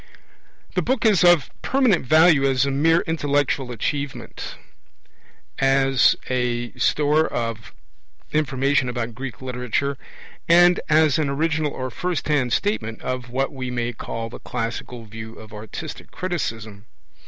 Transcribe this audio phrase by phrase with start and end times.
[0.73, 4.55] The book is of permanent value as a mere intellectual achievement;
[5.59, 7.71] as a store of
[8.31, 9.99] information about Greek literature;
[10.49, 15.05] and as an original or first hand statement of what we may call the classical
[15.05, 16.87] view of artistic criticism.